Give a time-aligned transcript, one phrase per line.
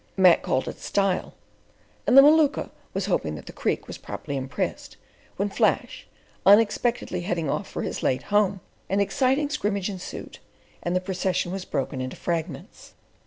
[0.17, 1.35] Mac called it "style,"
[2.07, 4.97] and the Maluka was hoping that the Creek was properly impressed,
[5.35, 6.07] when Flash,
[6.43, 10.39] unexpectedly heading off for his late home, an exciting scrimmage ensued
[10.81, 12.95] and the procession was broken into fragments.